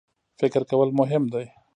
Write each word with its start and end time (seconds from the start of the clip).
فکر 0.39 0.61
کول 0.69 0.89
مهم 0.99 1.23
دی. 1.33 1.45